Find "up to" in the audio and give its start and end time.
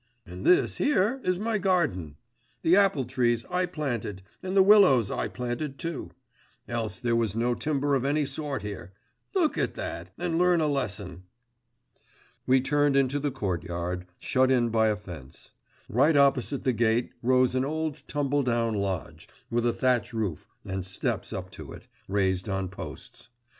21.31-21.73